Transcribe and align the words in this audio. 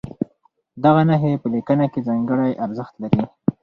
دغه 0.83 1.01
نښې 1.09 1.31
په 1.41 1.47
لیکنه 1.53 1.85
کې 1.91 2.05
ځانګړی 2.07 2.51
ارزښت 2.65 2.93
لري. 3.03 3.23